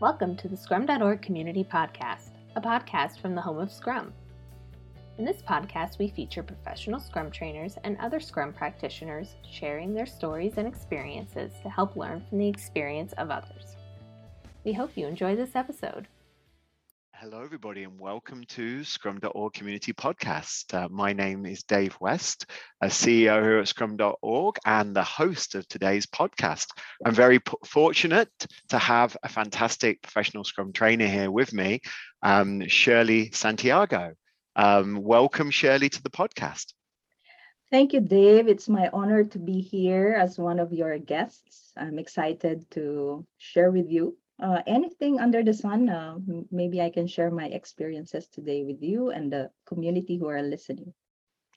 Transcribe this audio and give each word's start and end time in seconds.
Welcome 0.00 0.36
to 0.36 0.46
the 0.46 0.56
Scrum.org 0.56 1.22
Community 1.22 1.64
Podcast, 1.64 2.30
a 2.54 2.60
podcast 2.60 3.20
from 3.20 3.34
the 3.34 3.40
home 3.40 3.58
of 3.58 3.72
Scrum. 3.72 4.12
In 5.18 5.24
this 5.24 5.42
podcast, 5.42 5.98
we 5.98 6.06
feature 6.06 6.44
professional 6.44 7.00
Scrum 7.00 7.32
trainers 7.32 7.78
and 7.82 7.98
other 7.98 8.20
Scrum 8.20 8.52
practitioners 8.52 9.34
sharing 9.50 9.92
their 9.92 10.06
stories 10.06 10.52
and 10.56 10.68
experiences 10.68 11.50
to 11.64 11.68
help 11.68 11.96
learn 11.96 12.24
from 12.28 12.38
the 12.38 12.46
experience 12.46 13.12
of 13.14 13.32
others. 13.32 13.74
We 14.62 14.72
hope 14.72 14.92
you 14.94 15.08
enjoy 15.08 15.34
this 15.34 15.56
episode. 15.56 16.06
Hello, 17.20 17.42
everybody, 17.42 17.82
and 17.82 17.98
welcome 17.98 18.44
to 18.44 18.84
Scrum.org 18.84 19.52
Community 19.52 19.92
Podcast. 19.92 20.72
Uh, 20.72 20.88
my 20.88 21.12
name 21.12 21.46
is 21.46 21.64
Dave 21.64 21.96
West, 22.00 22.46
a 22.80 22.86
CEO 22.86 23.42
here 23.42 23.58
at 23.58 23.66
Scrum.org 23.66 24.56
and 24.64 24.94
the 24.94 25.02
host 25.02 25.56
of 25.56 25.66
today's 25.66 26.06
podcast. 26.06 26.66
I'm 27.04 27.16
very 27.16 27.40
p- 27.40 27.54
fortunate 27.66 28.30
to 28.68 28.78
have 28.78 29.16
a 29.24 29.28
fantastic 29.28 30.00
professional 30.00 30.44
Scrum 30.44 30.72
trainer 30.72 31.08
here 31.08 31.28
with 31.28 31.52
me, 31.52 31.80
um, 32.22 32.68
Shirley 32.68 33.32
Santiago. 33.32 34.12
Um, 34.54 35.02
welcome, 35.02 35.50
Shirley, 35.50 35.88
to 35.88 36.00
the 36.00 36.10
podcast. 36.10 36.72
Thank 37.68 37.94
you, 37.94 38.00
Dave. 38.00 38.46
It's 38.46 38.68
my 38.68 38.90
honor 38.92 39.24
to 39.24 39.38
be 39.40 39.60
here 39.60 40.14
as 40.16 40.38
one 40.38 40.60
of 40.60 40.72
your 40.72 40.96
guests. 40.98 41.72
I'm 41.76 41.98
excited 41.98 42.70
to 42.70 43.26
share 43.38 43.72
with 43.72 43.90
you 43.90 44.16
uh, 44.40 44.62
anything 44.66 45.20
under 45.20 45.42
the 45.42 45.54
sun. 45.54 45.88
Uh, 45.88 46.18
maybe 46.50 46.80
I 46.80 46.90
can 46.90 47.06
share 47.06 47.30
my 47.30 47.46
experiences 47.46 48.28
today 48.28 48.64
with 48.64 48.82
you 48.82 49.10
and 49.10 49.32
the 49.32 49.50
community 49.66 50.16
who 50.16 50.28
are 50.28 50.42
listening. 50.42 50.92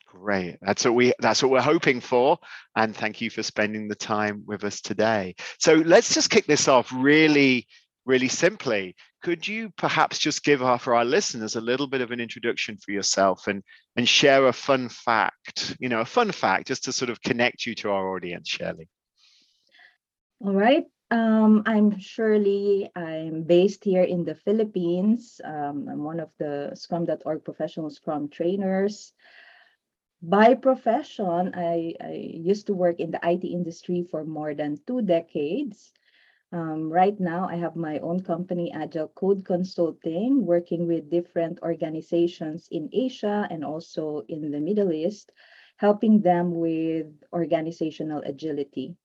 Great. 0.08 0.58
That's 0.62 0.84
what 0.84 0.94
we 0.94 1.14
that's 1.20 1.42
what 1.42 1.52
we're 1.52 1.62
hoping 1.62 2.02
for. 2.02 2.38
And 2.76 2.96
thank 2.96 3.22
you 3.22 3.30
for 3.30 3.44
spending 3.44 3.88
the 3.88 3.96
time 3.96 4.44
with 4.46 4.66
us 4.66 4.82
today. 4.82 5.36
So 5.58 5.76
let's 5.76 6.14
just 6.14 6.30
kick 6.30 6.48
this 6.48 6.68
off 6.68 6.92
really, 6.94 7.68
really 8.06 8.28
simply. 8.28 8.96
Could 9.24 9.48
you 9.48 9.72
perhaps 9.78 10.18
just 10.18 10.44
give 10.44 10.64
our, 10.64 10.80
for 10.80 10.96
our 10.96 11.06
listeners 11.06 11.56
a 11.56 11.62
little 11.62 11.88
bit 11.88 12.02
of 12.02 12.12
an 12.12 12.20
introduction 12.20 12.78
for 12.78 12.92
yourself 12.92 13.48
and 13.48 13.64
and 13.96 14.10
share 14.10 14.48
a 14.48 14.54
fun 14.54 14.90
fact, 14.90 15.78
you 15.80 15.88
know, 15.88 16.02
a 16.02 16.06
fun 16.06 16.32
fact 16.32 16.68
just 16.68 16.84
to 16.86 16.92
sort 16.92 17.10
of 17.10 17.22
connect 17.22 17.66
you 17.66 17.74
to 17.76 17.92
our 17.92 18.14
audience, 18.14 18.50
Shirley? 18.50 18.90
All 20.42 20.54
right. 20.54 20.86
Um, 21.12 21.64
I'm 21.66 22.00
Shirley. 22.00 22.90
I'm 22.96 23.44
based 23.44 23.84
here 23.84 24.04
in 24.04 24.24
the 24.24 24.34
Philippines. 24.34 25.42
Um, 25.44 25.90
I'm 25.92 26.06
one 26.06 26.22
of 26.22 26.30
the 26.40 26.72
Scrum.org 26.74 27.44
professional 27.44 27.90
Scrum 27.90 28.30
trainers. 28.30 29.12
By 30.22 30.54
profession, 30.54 31.52
I, 31.54 31.96
I, 32.00 32.14
used 32.14 32.68
to 32.68 32.74
work 32.74 33.02
in 33.02 33.12
the 33.12 33.20
IT 33.24 33.44
industry 33.44 34.08
for 34.10 34.24
more 34.24 34.54
than 34.54 34.80
two 34.88 35.02
decades. 35.02 35.92
Um, 36.54 36.90
right 36.90 37.20
now, 37.20 37.46
I 37.50 37.58
have 37.58 37.76
my 37.76 38.00
own 38.00 38.22
company, 38.24 38.72
Agile 38.72 39.10
Code 39.10 39.44
Consulting, 39.44 40.46
working 40.46 40.88
with 40.88 41.10
different 41.10 41.60
organizations 41.62 42.70
in 42.72 42.88
Asia 42.94 43.48
and 43.52 43.66
also 43.66 44.24
in 44.30 44.50
the 44.50 44.62
Middle 44.62 44.94
East, 44.94 45.34
helping 45.76 46.22
them 46.22 46.56
with 46.56 47.08
organizational 47.34 48.22
agility. 48.26 48.96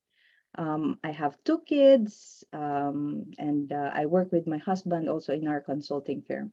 Um, 0.57 0.99
I 1.05 1.11
have 1.13 1.37
two 1.45 1.61
kids, 1.67 2.45
um, 2.53 3.31
and 3.39 3.73
uh, 3.73 3.91
I 3.95 4.07
work 4.07 4.33
with 4.33 4.47
my 4.47 4.59
husband 4.59 5.09
also 5.09 5.33
in 5.33 5.47
our 5.49 5.61
consulting 5.61 6.23
firm. 6.23 6.53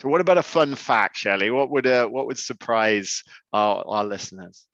So, 0.00 0.08
what 0.08 0.20
about 0.20 0.38
a 0.38 0.42
fun 0.42 0.74
fact, 0.74 1.16
Shirley? 1.16 1.50
What 1.50 1.70
would 1.70 1.86
uh, 1.86 2.06
what 2.08 2.26
would 2.26 2.38
surprise 2.38 3.22
our, 3.52 3.84
our 3.86 4.04
listeners? 4.04 4.66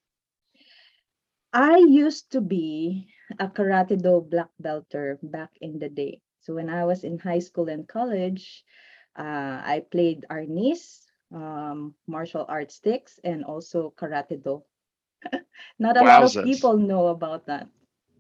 I 1.52 1.78
used 1.78 2.30
to 2.32 2.40
be 2.40 3.08
a 3.38 3.48
karate 3.48 4.00
do 4.00 4.20
black 4.20 4.50
belter 4.62 5.18
back 5.22 5.50
in 5.60 5.78
the 5.78 5.88
day. 5.88 6.22
So 6.40 6.55
when 6.55 6.68
I 6.68 6.84
was 6.84 7.05
in 7.05 7.18
high 7.18 7.38
school 7.40 7.68
and 7.68 7.86
college, 7.88 8.64
uh, 9.16 9.60
I 9.64 9.84
played 9.90 10.27
arnis, 10.30 11.06
um, 11.32 11.95
martial 12.06 12.45
arts 12.48 12.74
sticks, 12.77 13.18
and 13.24 13.45
also 13.45 13.92
karate 13.96 14.42
do. 14.42 14.64
Not 15.78 15.96
a 15.96 16.02
Wowzers. 16.02 16.05
lot 16.05 16.22
of 16.22 16.40
people 16.42 16.77
know 16.78 17.08
about 17.08 17.46
that. 17.46 17.68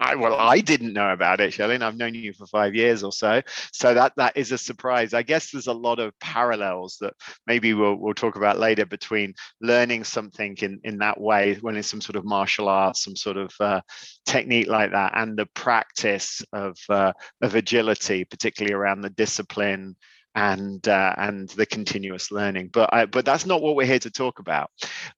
I, 0.00 0.14
well, 0.14 0.34
I 0.34 0.60
didn't 0.60 0.94
know 0.94 1.12
about 1.12 1.40
it, 1.40 1.52
Shirley, 1.52 1.74
and 1.74 1.84
I've 1.84 1.96
known 1.96 2.14
you 2.14 2.32
for 2.32 2.46
five 2.46 2.74
years 2.74 3.04
or 3.04 3.12
so. 3.12 3.42
So 3.72 3.92
that 3.92 4.12
that 4.16 4.36
is 4.36 4.50
a 4.50 4.58
surprise. 4.58 5.12
I 5.12 5.22
guess 5.22 5.50
there's 5.50 5.66
a 5.66 5.72
lot 5.72 5.98
of 5.98 6.18
parallels 6.20 6.96
that 7.02 7.12
maybe 7.46 7.74
we'll 7.74 7.96
we'll 7.96 8.14
talk 8.14 8.36
about 8.36 8.58
later 8.58 8.86
between 8.86 9.34
learning 9.60 10.04
something 10.04 10.56
in 10.62 10.80
in 10.84 10.98
that 10.98 11.20
way, 11.20 11.58
when 11.60 11.76
it's 11.76 11.90
some 11.90 12.00
sort 12.00 12.16
of 12.16 12.24
martial 12.24 12.68
arts, 12.68 13.04
some 13.04 13.14
sort 13.16 13.36
of 13.36 13.52
uh, 13.60 13.80
technique 14.24 14.68
like 14.68 14.92
that, 14.92 15.12
and 15.16 15.36
the 15.36 15.46
practice 15.54 16.42
of 16.52 16.78
uh, 16.88 17.12
of 17.42 17.54
agility, 17.54 18.24
particularly 18.24 18.74
around 18.74 19.02
the 19.02 19.10
discipline 19.10 19.96
and 20.34 20.86
uh, 20.88 21.14
and 21.18 21.50
the 21.50 21.66
continuous 21.66 22.30
learning. 22.30 22.70
But 22.72 22.88
I, 22.92 23.04
but 23.04 23.24
that's 23.26 23.44
not 23.44 23.60
what 23.60 23.76
we're 23.76 23.86
here 23.86 23.98
to 23.98 24.10
talk 24.10 24.38
about. 24.38 24.70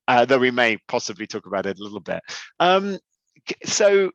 Uh, 0.07 0.25
though 0.25 0.39
we 0.39 0.51
may 0.51 0.77
possibly 0.89 1.25
talk 1.27 1.45
about 1.45 1.67
it 1.67 1.79
a 1.79 1.83
little 1.83 2.01
bit. 2.01 2.21
Um, 2.59 2.99
so 3.63 4.11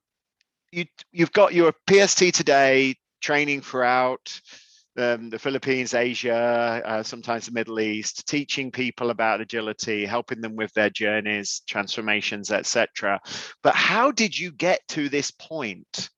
you 0.72 0.84
you've 1.12 1.32
got 1.32 1.54
your 1.54 1.72
PST 1.88 2.34
today 2.34 2.94
training 3.20 3.62
throughout 3.62 4.40
um, 4.96 5.30
the 5.30 5.38
Philippines, 5.38 5.94
Asia, 5.94 6.82
uh, 6.84 7.02
sometimes 7.02 7.46
the 7.46 7.52
Middle 7.52 7.78
East, 7.80 8.26
teaching 8.26 8.70
people 8.70 9.10
about 9.10 9.40
agility, 9.40 10.04
helping 10.04 10.40
them 10.40 10.56
with 10.56 10.72
their 10.74 10.90
journeys, 10.90 11.62
transformations, 11.68 12.50
etc. 12.50 13.20
But 13.62 13.74
how 13.74 14.10
did 14.10 14.36
you 14.36 14.50
get 14.50 14.80
to 14.88 15.08
this 15.08 15.30
point? 15.30 16.10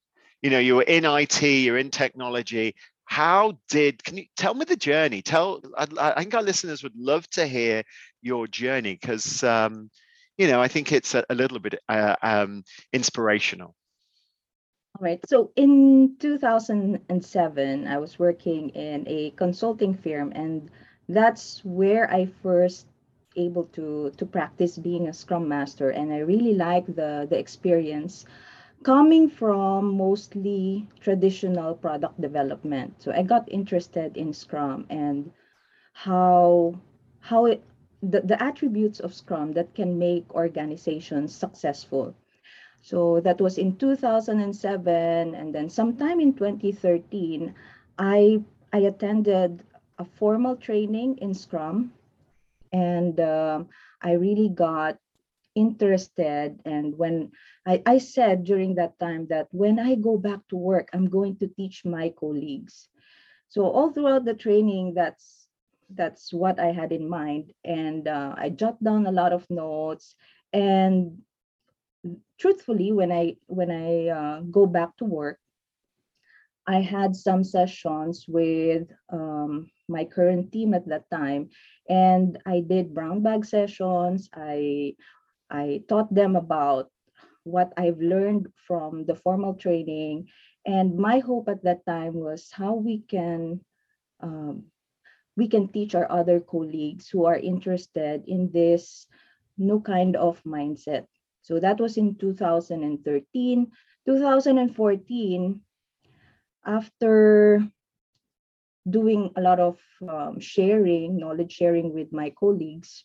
You 0.42 0.50
know, 0.50 0.58
you 0.58 0.76
were 0.76 0.82
in 0.82 1.04
IT, 1.04 1.42
you're 1.42 1.76
in 1.78 1.90
technology. 1.90 2.74
How 3.04 3.58
did? 3.68 4.02
Can 4.02 4.16
you 4.16 4.24
tell 4.36 4.54
me 4.54 4.64
the 4.64 4.76
journey? 4.76 5.20
Tell. 5.20 5.60
I, 5.76 5.86
I 5.98 6.20
think 6.22 6.34
our 6.34 6.42
listeners 6.42 6.82
would 6.82 6.96
love 6.96 7.28
to 7.30 7.46
hear 7.46 7.82
your 8.22 8.46
journey 8.46 8.96
because, 8.98 9.42
um, 9.44 9.90
you 10.38 10.46
know, 10.46 10.62
I 10.62 10.68
think 10.68 10.92
it's 10.92 11.14
a, 11.14 11.24
a 11.28 11.34
little 11.34 11.58
bit 11.58 11.74
uh, 11.88 12.16
um, 12.22 12.64
inspirational. 12.92 13.74
All 14.94 15.02
right. 15.04 15.20
So 15.28 15.50
in 15.56 16.16
2007, 16.18 17.86
I 17.88 17.98
was 17.98 18.18
working 18.18 18.68
in 18.70 19.04
a 19.08 19.30
consulting 19.32 19.94
firm, 19.94 20.30
and 20.34 20.70
that's 21.08 21.64
where 21.64 22.08
I 22.12 22.26
first 22.26 22.86
able 23.36 23.64
to 23.78 24.10
to 24.16 24.26
practice 24.26 24.78
being 24.78 25.08
a 25.08 25.12
scrum 25.12 25.48
master 25.48 25.90
and 25.90 26.12
i 26.12 26.18
really 26.18 26.54
like 26.54 26.84
the 26.86 27.26
the 27.30 27.38
experience 27.38 28.26
coming 28.84 29.28
from 29.28 29.96
mostly 29.96 30.86
traditional 31.00 31.74
product 31.76 32.20
development 32.20 33.00
so 33.00 33.12
i 33.12 33.22
got 33.22 33.48
interested 33.52 34.16
in 34.16 34.32
scrum 34.32 34.86
and 34.90 35.30
how 35.92 36.74
how 37.20 37.46
it 37.46 37.62
the, 38.02 38.20
the 38.22 38.42
attributes 38.42 39.00
of 39.00 39.14
scrum 39.14 39.52
that 39.52 39.74
can 39.74 39.98
make 39.98 40.34
organizations 40.34 41.34
successful 41.34 42.14
so 42.82 43.20
that 43.20 43.40
was 43.40 43.58
in 43.58 43.76
2007. 43.76 45.34
And 45.34 45.54
then 45.54 45.68
sometime 45.68 46.20
in 46.20 46.34
2013, 46.34 47.54
I, 47.98 48.42
I 48.72 48.78
attended 48.78 49.62
a 49.98 50.04
formal 50.04 50.56
training 50.56 51.18
in 51.18 51.34
Scrum. 51.34 51.92
And 52.72 53.18
uh, 53.20 53.64
I 54.00 54.12
really 54.12 54.48
got 54.48 54.96
interested. 55.54 56.60
And 56.64 56.96
when 56.96 57.32
I, 57.66 57.82
I 57.84 57.98
said 57.98 58.44
during 58.44 58.76
that 58.76 58.98
time 58.98 59.26
that 59.28 59.48
when 59.50 59.78
I 59.78 59.96
go 59.96 60.16
back 60.16 60.40
to 60.48 60.56
work, 60.56 60.88
I'm 60.92 61.08
going 61.08 61.36
to 61.38 61.48
teach 61.48 61.84
my 61.84 62.14
colleagues. 62.18 62.88
So 63.48 63.64
all 63.64 63.92
throughout 63.92 64.24
the 64.24 64.34
training, 64.34 64.94
that's 64.94 65.48
that's 65.92 66.32
what 66.32 66.60
I 66.60 66.70
had 66.70 66.92
in 66.92 67.08
mind. 67.08 67.52
And 67.64 68.06
uh, 68.06 68.34
I 68.38 68.50
jot 68.50 68.82
down 68.82 69.06
a 69.06 69.12
lot 69.12 69.32
of 69.32 69.44
notes. 69.50 70.14
And 70.52 71.18
truthfully, 72.38 72.92
when 72.92 73.12
I 73.12 73.36
when 73.46 73.70
I 73.70 74.08
uh, 74.08 74.40
go 74.48 74.66
back 74.66 74.96
to 74.98 75.04
work, 75.04 75.38
I 76.66 76.80
had 76.80 77.16
some 77.16 77.44
sessions 77.44 78.24
with 78.28 78.88
um, 79.12 79.70
my 79.88 80.04
current 80.04 80.52
team 80.52 80.74
at 80.74 80.86
that 80.88 81.10
time, 81.10 81.50
and 81.88 82.38
I 82.46 82.60
did 82.60 82.94
brown 82.94 83.22
bag 83.22 83.44
sessions. 83.44 84.28
I 84.32 84.94
I 85.50 85.82
taught 85.88 86.12
them 86.12 86.36
about 86.36 86.90
what 87.44 87.72
I've 87.76 88.00
learned 88.00 88.48
from 88.66 89.04
the 89.04 89.14
formal 89.14 89.54
training, 89.54 90.28
and 90.66 90.96
my 90.96 91.18
hope 91.20 91.48
at 91.48 91.64
that 91.64 91.84
time 91.86 92.14
was 92.14 92.50
how 92.52 92.74
we 92.74 93.00
can 93.08 93.60
um, 94.20 94.70
we 95.36 95.48
can 95.48 95.68
teach 95.68 95.94
our 95.94 96.10
other 96.10 96.40
colleagues 96.40 97.08
who 97.08 97.24
are 97.24 97.36
interested 97.38 98.24
in 98.26 98.52
this 98.52 99.06
new 99.56 99.80
kind 99.80 100.16
of 100.16 100.42
mindset 100.44 101.04
so 101.42 101.58
that 101.60 101.80
was 101.80 101.96
in 101.96 102.16
2013. 102.16 103.72
2014, 104.06 105.60
after 106.64 107.62
doing 108.88 109.30
a 109.36 109.40
lot 109.40 109.60
of 109.60 109.78
um, 110.08 110.40
sharing, 110.40 111.18
knowledge 111.18 111.52
sharing 111.52 111.92
with 111.92 112.12
my 112.12 112.30
colleagues, 112.30 113.04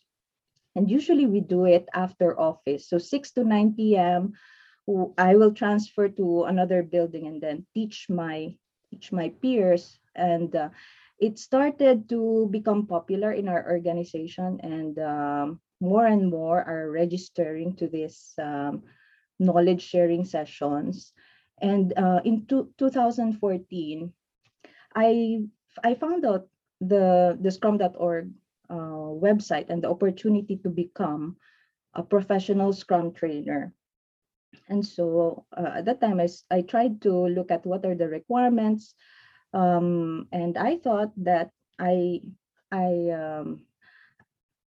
and 0.74 0.90
usually 0.90 1.26
we 1.26 1.40
do 1.40 1.64
it 1.64 1.88
after 1.94 2.38
office. 2.38 2.88
So 2.88 2.98
6 2.98 3.30
to 3.32 3.44
9 3.44 3.74
p.m., 3.74 4.32
I 5.18 5.34
will 5.34 5.52
transfer 5.52 6.08
to 6.08 6.44
another 6.44 6.82
building 6.82 7.26
and 7.26 7.40
then 7.40 7.66
teach 7.74 8.06
my 8.08 8.54
teach 8.90 9.10
my 9.10 9.30
peers 9.42 9.98
and 10.14 10.54
uh, 10.54 10.68
it 11.18 11.38
started 11.38 12.08
to 12.08 12.46
become 12.52 12.86
popular 12.86 13.32
in 13.32 13.48
our 13.48 13.66
organization 13.66 14.60
and 14.62 14.98
um, 15.00 15.60
more 15.80 16.06
and 16.06 16.30
more 16.30 16.62
are 16.62 16.90
registering 16.90 17.76
to 17.76 17.88
this 17.88 18.32
um, 18.38 18.82
knowledge 19.38 19.82
sharing 19.82 20.24
sessions. 20.24 21.12
And 21.60 21.92
uh, 21.96 22.20
in 22.24 22.46
two, 22.46 22.72
2014 22.78 24.12
i 24.96 25.40
i 25.84 25.94
found 25.94 26.24
out 26.24 26.48
the 26.80 27.36
the 27.40 27.50
scrum.org 27.50 28.32
uh, 28.68 29.08
website 29.20 29.68
and 29.68 29.82
the 29.82 29.88
opportunity 29.88 30.56
to 30.56 30.68
become 30.68 31.36
a 31.94 32.02
professional 32.02 32.72
scrum 32.72 33.12
trainer. 33.12 33.72
And 34.68 34.84
so 34.84 35.46
uh, 35.56 35.80
at 35.80 35.84
that 35.84 36.00
time 36.00 36.20
I, 36.20 36.28
I 36.50 36.62
tried 36.62 37.00
to 37.02 37.12
look 37.12 37.50
at 37.50 37.64
what 37.64 37.84
are 37.84 37.94
the 37.94 38.08
requirements 38.08 38.94
um, 39.52 40.28
and 40.32 40.56
i 40.58 40.76
thought 40.76 41.12
that 41.24 41.50
i 41.78 42.20
i 42.70 43.10
um, 43.10 43.64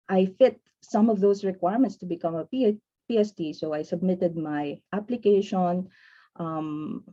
i 0.10 0.26
fit 0.38 0.60
some 0.89 1.10
of 1.10 1.19
those 1.19 1.44
requirements 1.44 1.98
to 1.98 2.06
become 2.06 2.36
a 2.36 2.48
pst 2.51 3.56
so 3.56 3.74
i 3.74 3.81
submitted 3.81 4.36
my 4.36 4.80
application 4.94 5.89
um, 6.38 7.04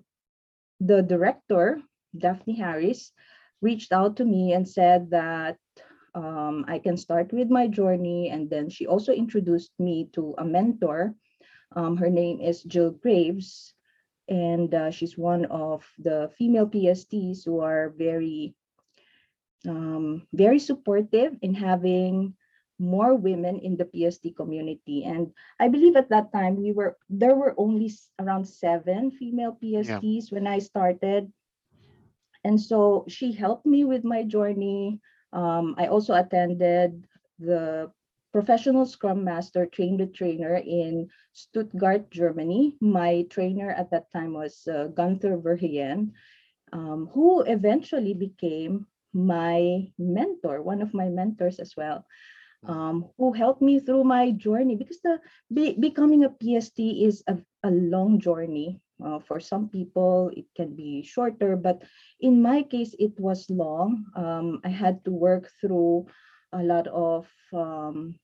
the 0.81 1.03
director 1.03 1.81
daphne 2.17 2.55
harris 2.55 3.13
reached 3.63 3.93
out 3.93 4.17
to 4.17 4.25
me 4.25 4.53
and 4.53 4.69
said 4.69 5.11
that 5.11 5.57
um, 6.15 6.65
I 6.69 6.79
can 6.79 6.97
start 6.97 7.33
with 7.33 7.51
my 7.51 7.67
journey. 7.67 8.31
And 8.31 8.49
then 8.49 8.71
she 8.71 8.87
also 8.87 9.13
introduced 9.13 9.73
me 9.79 10.09
to 10.13 10.35
a 10.39 10.45
mentor. 10.45 11.15
Um, 11.75 11.97
her 11.97 12.11
name 12.11 12.41
is 12.41 12.63
Jill 12.63 12.91
Graves, 12.91 13.75
and 14.29 14.73
uh, 14.73 14.91
she's 14.91 15.19
one 15.19 15.47
of 15.47 15.85
the 15.99 16.31
female 16.39 16.69
PSTs 16.69 17.45
who 17.45 17.61
are 17.61 17.93
very, 17.99 18.55
um, 19.67 20.23
very 20.33 20.61
supportive 20.61 21.35
in 21.43 21.53
having 21.53 22.35
more 22.79 23.15
women 23.15 23.61
in 23.61 23.77
the 23.77 23.87
PST 23.87 24.37
community. 24.37 25.05
And 25.05 25.33
I 25.61 25.69
believe 25.69 25.97
at 25.97 26.11
that 26.11 26.33
time 26.33 26.57
we 26.57 26.73
were 26.73 26.97
there 27.09 27.35
were 27.35 27.55
only 27.57 27.93
around 28.19 28.45
seven 28.45 29.11
female 29.11 29.57
PSTs 29.63 30.31
yeah. 30.31 30.35
when 30.35 30.47
I 30.47 30.59
started. 30.59 31.33
And 32.45 32.61
so 32.61 33.05
she 33.09 33.33
helped 33.33 33.65
me 33.65 33.85
with 33.85 34.05
my 34.05 34.23
journey. 34.23 35.01
Um, 35.33 35.75
I 35.79 35.87
also 35.87 36.15
attended 36.15 37.07
the 37.39 37.91
professional 38.35 38.85
scrum 38.85 39.23
master 39.23 39.65
trained 39.65 40.01
the 40.01 40.07
trainer 40.07 40.57
in 40.57 41.09
Stuttgart, 41.33 42.11
Germany. 42.11 42.77
My 42.81 43.23
trainer 43.31 43.71
at 43.71 43.91
that 43.93 44.11
time 44.13 44.35
was 44.35 44.67
uh, 44.67 44.89
Gunther 44.91 45.39
Verheyen, 45.39 46.11
um, 46.73 47.09
who 47.15 47.43
eventually 47.43 48.13
became 48.13 48.87
my 49.15 49.87
mentor, 49.97 50.63
one 50.63 50.83
of 50.83 50.93
my 50.93 51.09
mentors 51.09 51.61
as 51.61 51.75
well, 51.77 52.05
um, 52.67 53.09
who 53.19 53.33
helped 53.33 53.63
me 53.63 53.81
through 53.81 54.05
my 54.05 54.31
journey 54.33 54.77
because 54.77 55.01
the 55.01 55.21
be, 55.53 55.75
becoming 55.79 56.25
a 56.25 56.33
PST 56.33 56.79
is 56.79 57.23
a, 57.27 57.39
a 57.63 57.71
long 57.71 58.21
journey. 58.21 58.81
Uh, 59.05 59.19
for 59.19 59.41
some 59.41 59.69
people, 59.69 60.31
it 60.37 60.47
can 60.57 60.75
be 60.75 61.03
shorter, 61.03 61.57
but 61.57 61.83
in 62.21 62.41
my 62.41 62.63
case, 62.63 62.95
it 62.99 63.13
was 63.19 63.51
long. 63.51 64.05
Um, 64.15 64.61
I 64.65 64.69
had 64.69 65.05
to 65.05 65.11
work 65.11 65.51
through 65.61 66.07
a 66.53 66.63
lot 66.63 66.87
of 66.87 67.27
um, 67.53 68.15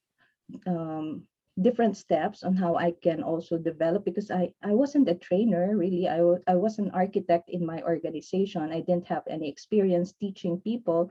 um, 0.67 1.27
different 1.61 1.97
steps 1.97 2.43
on 2.43 2.55
how 2.55 2.77
I 2.77 2.93
can 3.03 3.23
also 3.23 3.59
develop 3.59 4.05
because 4.05 4.31
I, 4.31 4.53
I 4.63 4.73
wasn't 4.73 5.09
a 5.09 5.15
trainer 5.15 5.77
really. 5.77 6.09
I, 6.09 6.21
I 6.47 6.55
was 6.55 6.79
an 6.79 6.91
architect 6.93 7.51
in 7.51 7.67
my 7.67 7.83
organization. 7.83 8.71
I 8.71 8.81
didn't 8.81 9.09
have 9.09 9.25
any 9.29 9.49
experience 9.49 10.13
teaching 10.13 10.61
people 10.61 11.11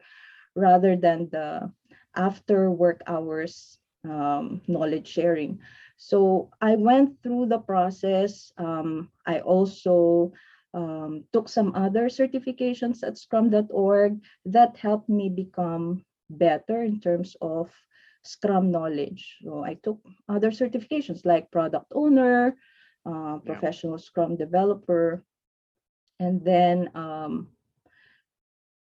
rather 0.56 0.96
than 0.96 1.30
the 1.32 1.72
after 2.16 2.72
work 2.72 3.02
hours 3.08 3.78
um, 4.04 4.62
knowledge 4.68 5.08
sharing. 5.08 5.60
So 5.98 6.50
I 6.62 6.76
went 6.76 7.22
through 7.22 7.48
the 7.48 7.60
process. 7.60 8.52
Um, 8.58 9.10
I 9.26 9.40
also 9.42 10.32
um, 10.74 11.26
took 11.34 11.50
some 11.50 11.76
other 11.76 12.08
certifications 12.08 13.04
at 13.04 13.18
scrum.org 13.18 14.24
that 14.46 14.78
helped 14.78 15.10
me 15.10 15.30
become 15.30 16.06
better 16.30 16.84
in 16.84 17.00
terms 17.02 17.36
of 17.42 17.70
Scrum 18.24 18.70
knowledge. 18.70 19.38
So 19.44 19.64
I 19.64 19.76
took 19.76 20.00
other 20.28 20.52
certifications 20.52 21.26
like 21.26 21.52
product 21.52 21.92
owner, 21.96 22.56
uh, 23.06 23.40
professional 23.40 23.98
yeah. 23.98 24.04
Scrum 24.04 24.36
developer, 24.36 25.24
and 26.20 26.44
then 26.44 26.92
um, 26.96 27.48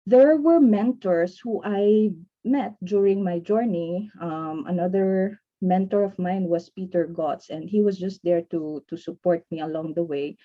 there 0.05 0.37
were 0.37 0.59
mentors 0.59 1.39
who 1.39 1.61
I 1.63 2.11
met 2.43 2.75
during 2.83 3.23
my 3.23 3.39
journey. 3.39 4.11
Um, 4.19 4.65
another 4.67 5.39
mentor 5.61 6.03
of 6.03 6.19
mine 6.19 6.43
was 6.43 6.69
Peter 6.69 7.07
Gotts, 7.07 7.49
and 7.49 7.69
he 7.69 7.81
was 7.81 7.97
just 7.97 8.21
there 8.23 8.41
to, 8.51 8.83
to 8.89 8.97
support 8.97 9.43
me 9.49 9.61
along 9.61 9.93
the 9.93 10.03
way. 10.03 10.37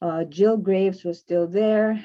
Uh, 0.00 0.24
Jill 0.24 0.56
Graves 0.56 1.04
was 1.04 1.18
still 1.18 1.46
there, 1.46 2.04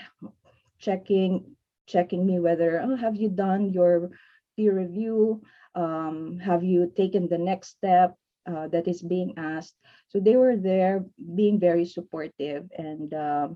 checking 0.79 1.55
checking 1.89 2.25
me 2.25 2.39
whether 2.39 2.79
oh 2.81 2.95
have 2.95 3.15
you 3.15 3.27
done 3.27 3.73
your 3.73 4.11
peer 4.55 4.77
review 4.77 5.41
um, 5.73 6.37
have 6.37 6.63
you 6.63 6.91
taken 6.95 7.27
the 7.27 7.37
next 7.37 7.69
step 7.69 8.15
uh, 8.45 8.67
that 8.67 8.87
is 8.87 9.01
being 9.01 9.33
asked 9.37 9.75
so 10.07 10.19
they 10.19 10.35
were 10.35 10.55
there 10.55 11.03
being 11.35 11.59
very 11.59 11.85
supportive 11.85 12.69
and 12.77 13.13
uh, 13.13 13.47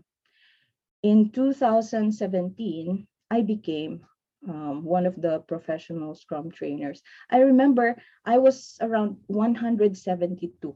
in 1.03 1.29
2017 1.29 3.07
i 3.31 3.41
became 3.41 4.05
um, 4.47 4.83
one 4.83 5.05
of 5.05 5.15
the 5.21 5.39
professional 5.47 6.15
Scrum 6.15 6.51
trainers. 6.51 7.01
I 7.29 7.39
remember 7.39 7.95
I 8.25 8.37
was 8.37 8.77
around 8.81 9.17
172 9.27 10.75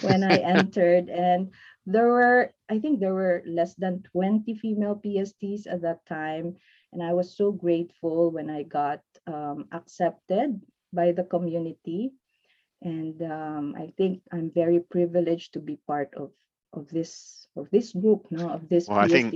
when 0.00 0.24
I 0.24 0.36
entered, 0.58 1.08
and 1.08 1.52
there 1.86 2.08
were, 2.08 2.52
I 2.68 2.78
think 2.78 3.00
there 3.00 3.14
were 3.14 3.42
less 3.46 3.74
than 3.74 4.02
20 4.12 4.54
female 4.58 5.00
PSTs 5.04 5.66
at 5.70 5.82
that 5.82 6.04
time. 6.06 6.56
And 6.92 7.02
I 7.02 7.12
was 7.12 7.36
so 7.36 7.52
grateful 7.52 8.30
when 8.30 8.50
I 8.50 8.62
got 8.62 9.00
um, 9.26 9.66
accepted 9.72 10.60
by 10.92 11.12
the 11.12 11.24
community. 11.24 12.12
And 12.82 13.20
um, 13.22 13.74
I 13.76 13.92
think 13.96 14.22
I'm 14.32 14.50
very 14.50 14.80
privileged 14.80 15.52
to 15.54 15.60
be 15.60 15.78
part 15.86 16.14
of 16.14 16.30
of 16.76 16.88
this 16.88 17.46
of 17.56 17.70
this 17.70 17.92
group 17.92 18.26
no 18.30 18.50
of 18.50 18.68
this 18.68 18.86
well, 18.86 18.98
I 18.98 19.08
think 19.08 19.34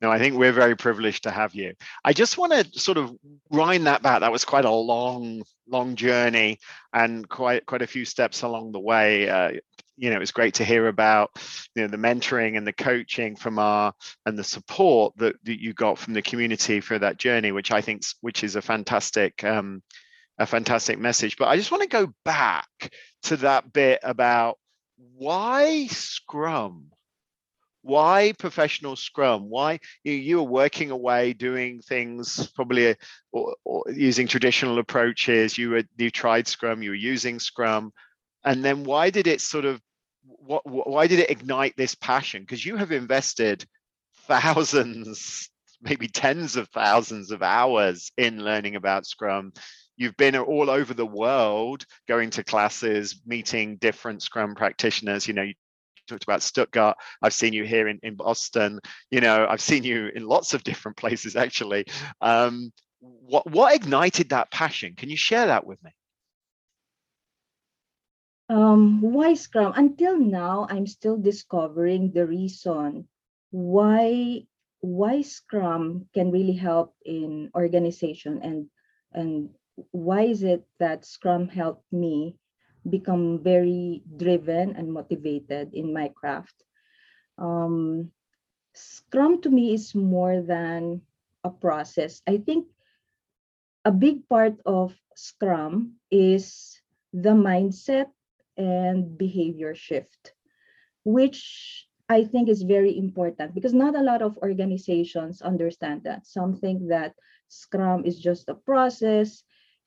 no 0.00 0.10
I 0.10 0.18
think 0.18 0.36
we're 0.36 0.52
very 0.52 0.76
privileged 0.76 1.24
to 1.24 1.30
have 1.30 1.54
you. 1.54 1.74
I 2.04 2.12
just 2.12 2.38
want 2.38 2.52
to 2.52 2.80
sort 2.80 2.98
of 2.98 3.14
wind 3.50 3.86
that 3.86 4.02
back. 4.02 4.20
That 4.20 4.32
was 4.32 4.44
quite 4.44 4.64
a 4.64 4.70
long 4.70 5.42
long 5.68 5.96
journey 5.96 6.58
and 6.92 7.28
quite 7.28 7.66
quite 7.66 7.82
a 7.82 7.86
few 7.86 8.04
steps 8.04 8.42
along 8.42 8.72
the 8.72 8.80
way. 8.80 9.28
Uh, 9.28 9.52
you 9.96 10.10
know 10.10 10.20
it's 10.20 10.32
great 10.32 10.54
to 10.54 10.64
hear 10.64 10.88
about 10.88 11.30
you 11.74 11.82
know 11.82 11.88
the 11.88 11.96
mentoring 11.96 12.56
and 12.56 12.66
the 12.66 12.72
coaching 12.72 13.36
from 13.36 13.58
our 13.58 13.92
and 14.26 14.36
the 14.36 14.42
support 14.42 15.14
that, 15.18 15.36
that 15.44 15.60
you 15.60 15.72
got 15.72 15.98
from 15.98 16.14
the 16.14 16.22
community 16.22 16.80
for 16.80 16.98
that 16.98 17.16
journey 17.16 17.52
which 17.52 17.70
I 17.70 17.80
think 17.80 18.02
which 18.20 18.42
is 18.42 18.56
a 18.56 18.62
fantastic 18.62 19.44
um, 19.44 19.82
a 20.38 20.46
fantastic 20.46 20.98
message. 20.98 21.36
But 21.36 21.48
I 21.48 21.56
just 21.56 21.70
want 21.70 21.82
to 21.82 21.88
go 21.88 22.12
back 22.24 22.68
to 23.24 23.36
that 23.38 23.72
bit 23.72 24.00
about 24.02 24.58
why 24.96 25.86
Scrum? 25.88 26.90
Why 27.82 28.32
professional 28.38 28.96
Scrum? 28.96 29.50
Why 29.50 29.80
you, 30.04 30.38
were 30.38 30.42
working 30.42 30.90
away 30.90 31.34
doing 31.34 31.80
things 31.82 32.46
probably 32.54 32.90
uh, 32.90 32.94
or, 33.30 33.54
or 33.64 33.84
using 33.92 34.26
traditional 34.26 34.78
approaches. 34.78 35.58
You 35.58 35.70
were 35.70 35.82
you 35.96 36.10
tried 36.10 36.48
Scrum. 36.48 36.82
You 36.82 36.90
were 36.90 36.96
using 36.96 37.38
Scrum, 37.38 37.92
and 38.44 38.64
then 38.64 38.84
why 38.84 39.10
did 39.10 39.26
it 39.26 39.42
sort 39.42 39.66
of 39.66 39.82
what 40.24 40.62
why 40.64 41.06
did 41.06 41.18
it 41.18 41.30
ignite 41.30 41.74
this 41.76 41.94
passion? 41.94 42.42
Because 42.42 42.64
you 42.64 42.76
have 42.76 42.92
invested 42.92 43.66
thousands 44.26 45.50
maybe 45.82 46.08
tens 46.08 46.56
of 46.56 46.68
thousands 46.70 47.30
of 47.30 47.42
hours 47.42 48.10
in 48.16 48.42
learning 48.42 48.74
about 48.74 49.06
Scrum 49.06 49.52
you've 49.96 50.16
been 50.16 50.36
all 50.36 50.70
over 50.70 50.94
the 50.94 51.06
world 51.06 51.84
going 52.08 52.30
to 52.30 52.44
classes 52.44 53.20
meeting 53.26 53.76
different 53.76 54.22
scrum 54.22 54.54
practitioners 54.54 55.26
you 55.28 55.34
know 55.34 55.42
you 55.42 55.54
talked 56.08 56.24
about 56.24 56.42
stuttgart 56.42 56.96
i've 57.22 57.32
seen 57.32 57.52
you 57.52 57.64
here 57.64 57.88
in, 57.88 57.98
in 58.02 58.14
boston 58.14 58.78
you 59.10 59.20
know 59.20 59.46
i've 59.48 59.60
seen 59.60 59.84
you 59.84 60.10
in 60.14 60.26
lots 60.26 60.54
of 60.54 60.62
different 60.64 60.96
places 61.04 61.36
actually. 61.36 61.84
Um, 62.20 62.72
what 63.00 63.50
what 63.50 63.74
ignited 63.74 64.30
that 64.30 64.50
passion? 64.50 64.94
Can 64.96 65.10
you 65.10 65.16
share 65.16 65.46
that 65.46 65.66
with 65.66 65.82
me? 65.84 65.90
Um, 68.48 69.00
why 69.00 69.34
scrum? 69.34 69.72
Until 69.76 70.18
now 70.18 70.66
i'm 70.70 70.86
still 70.86 71.16
discovering 71.16 72.12
the 72.12 72.26
reason 72.26 73.08
why 73.50 74.44
why 74.80 75.22
scrum 75.22 76.06
can 76.12 76.30
really 76.30 76.52
help 76.52 76.94
in 77.04 77.50
organization 77.54 78.40
and 78.42 78.66
and 79.12 79.50
why 79.90 80.22
is 80.22 80.42
it 80.42 80.64
that 80.78 81.04
Scrum 81.04 81.48
helped 81.48 81.90
me 81.92 82.36
become 82.88 83.42
very 83.42 84.02
driven 84.16 84.76
and 84.76 84.92
motivated 84.92 85.74
in 85.74 85.92
my 85.92 86.08
craft? 86.08 86.54
Um, 87.38 88.12
Scrum 88.74 89.40
to 89.42 89.50
me 89.50 89.74
is 89.74 89.94
more 89.94 90.42
than 90.42 91.02
a 91.42 91.50
process. 91.50 92.22
I 92.26 92.38
think 92.38 92.66
a 93.84 93.92
big 93.92 94.28
part 94.28 94.54
of 94.66 94.94
Scrum 95.14 95.94
is 96.10 96.80
the 97.12 97.34
mindset 97.34 98.10
and 98.56 99.16
behavior 99.16 99.74
shift, 99.74 100.32
which 101.04 101.86
I 102.08 102.24
think 102.24 102.48
is 102.48 102.62
very 102.62 102.96
important 102.98 103.54
because 103.54 103.72
not 103.72 103.96
a 103.96 104.02
lot 104.02 104.22
of 104.22 104.36
organizations 104.38 105.42
understand 105.42 106.02
that. 106.04 106.26
Some 106.26 106.56
think 106.56 106.88
that 106.88 107.14
Scrum 107.48 108.04
is 108.04 108.18
just 108.18 108.48
a 108.48 108.54
process 108.54 109.42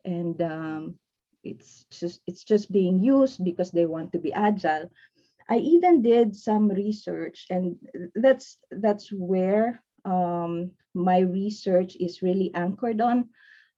and 0.08 0.40
um, 0.42 0.96
it's 1.44 1.86
just 1.92 2.24
it's 2.26 2.44
just 2.48 2.72
being 2.72 3.04
used 3.04 3.44
because 3.44 3.72
they 3.72 3.86
want 3.86 4.12
to 4.14 4.20
be 4.20 4.32
agile. 4.32 4.90
I 5.50 5.58
even 5.60 6.02
did 6.02 6.36
some 6.36 6.72
research, 6.72 7.46
and 7.52 7.76
that's 8.16 8.58
that's 8.72 9.12
where 9.12 9.84
um, 10.06 10.72
my 10.96 11.20
research 11.20 12.00
is 12.00 12.24
really 12.24 12.52
anchored 12.56 13.02
on. 13.02 13.30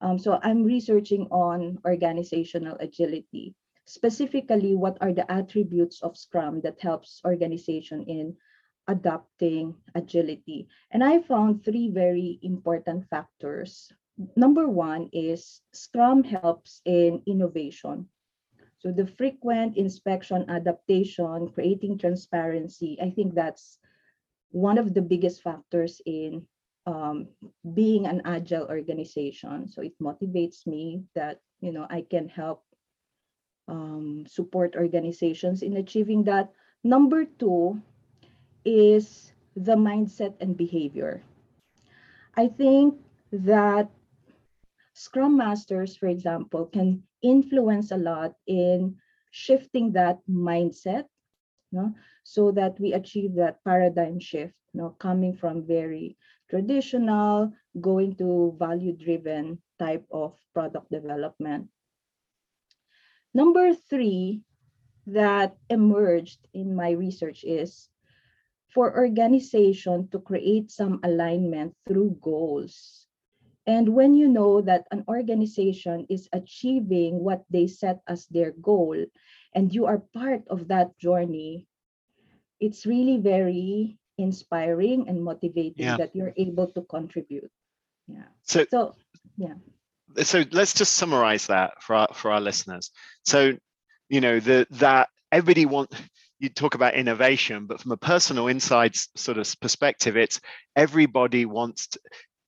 Um, 0.02 0.18
so 0.18 0.40
I'm 0.42 0.64
researching 0.64 1.28
on 1.28 1.78
organizational 1.84 2.78
agility 2.80 3.56
specifically 3.90 4.76
what 4.76 5.02
are 5.02 5.12
the 5.12 5.26
attributes 5.32 6.04
of 6.06 6.16
scrum 6.16 6.62
that 6.62 6.80
helps 6.80 7.22
organization 7.26 8.06
in 8.06 8.38
adopting 8.88 9.74
agility 9.96 10.68
and 10.92 11.04
i 11.04 11.20
found 11.26 11.66
three 11.66 11.90
very 11.90 12.38
important 12.44 13.02
factors 13.10 13.92
number 14.36 14.68
one 14.68 15.10
is 15.14 15.62
scrum 15.72 16.24
helps 16.24 16.82
in 16.86 17.22
innovation 17.26 18.08
so 18.80 18.92
the 18.92 19.08
frequent 19.08 19.78
inspection 19.78 20.46
adaptation 20.50 21.50
creating 21.50 21.98
transparency 21.98 22.98
i 23.02 23.10
think 23.10 23.34
that's 23.34 23.80
one 24.52 24.78
of 24.78 24.94
the 24.94 25.02
biggest 25.02 25.42
factors 25.42 26.02
in 26.06 26.44
um, 26.86 27.28
being 27.74 28.08
an 28.08 28.22
agile 28.26 28.66
organization 28.68 29.68
so 29.68 29.82
it 29.82 29.94
motivates 30.02 30.68
me 30.68 31.04
that 31.16 31.40
you 31.62 31.72
know 31.72 31.88
i 31.90 32.04
can 32.10 32.28
help 32.28 32.64
um, 33.70 34.26
support 34.28 34.76
organizations 34.76 35.62
in 35.62 35.78
achieving 35.78 36.24
that. 36.26 36.52
Number 36.84 37.26
two 37.26 37.80
is 38.66 39.32
the 39.56 39.76
mindset 39.76 40.34
and 40.42 40.58
behavior. 40.58 41.22
I 42.36 42.48
think 42.48 42.96
that 43.32 43.90
Scrum 45.00 45.38
Masters, 45.38 45.96
for 45.96 46.12
example, 46.12 46.66
can 46.66 47.08
influence 47.24 47.92
a 47.92 47.98
lot 47.98 48.36
in 48.48 49.00
shifting 49.32 49.94
that 49.94 50.20
mindset 50.28 51.06
so 52.26 52.52
that 52.52 52.78
we 52.82 52.92
achieve 52.92 53.34
that 53.36 53.64
paradigm 53.64 54.20
shift, 54.20 54.52
coming 55.00 55.32
from 55.32 55.64
very 55.64 56.18
traditional, 56.50 57.54
going 57.80 58.14
to 58.16 58.54
value 58.60 58.92
driven 58.92 59.64
type 59.80 60.04
of 60.12 60.36
product 60.54 60.92
development. 60.92 61.70
Number 63.34 63.72
three 63.74 64.44
that 65.08 65.56
emerged 65.70 66.46
in 66.54 66.76
my 66.76 66.92
research 66.92 67.46
is 67.46 67.88
for 68.68 69.00
organization 69.00 70.10
to 70.12 70.20
create 70.20 70.70
some 70.70 71.00
alignment 71.04 71.74
through 71.88 72.20
goals. 72.20 73.08
And 73.70 73.94
when 73.94 74.18
you 74.18 74.26
know 74.28 74.66
that 74.66 74.90
an 74.90 75.06
organization 75.06 76.10
is 76.10 76.26
achieving 76.34 77.22
what 77.22 77.46
they 77.54 77.70
set 77.70 78.02
as 78.10 78.26
their 78.34 78.52
goal, 78.58 78.98
and 79.54 79.70
you 79.70 79.86
are 79.86 80.02
part 80.10 80.42
of 80.50 80.74
that 80.74 80.98
journey, 80.98 81.70
it's 82.58 82.90
really 82.90 83.22
very 83.22 84.02
inspiring 84.18 85.08
and 85.08 85.22
motivating 85.22 85.86
yeah. 85.86 85.98
that 86.02 86.18
you're 86.18 86.34
able 86.36 86.66
to 86.74 86.82
contribute. 86.90 87.52
Yeah. 88.10 88.34
So, 88.42 88.66
so 88.70 88.96
yeah 89.38 89.54
so 90.24 90.44
let's 90.52 90.74
just 90.74 90.94
summarize 90.94 91.48
that 91.48 91.82
for 91.82 91.96
our, 91.96 92.08
for 92.14 92.32
our 92.32 92.42
listeners. 92.42 92.92
So, 93.26 93.54
you 94.10 94.22
know, 94.22 94.40
the 94.40 94.68
that 94.72 95.10
everybody 95.32 95.66
want 95.66 95.94
you 96.40 96.50
talk 96.50 96.76
about 96.76 96.94
innovation, 96.96 97.66
but 97.66 97.82
from 97.82 97.92
a 97.92 97.98
personal 97.98 98.48
inside 98.48 98.96
sort 98.96 99.38
of 99.38 99.54
perspective, 99.60 100.16
it's 100.16 100.40
everybody 100.76 101.46
wants 101.46 101.88
to, 101.88 102.00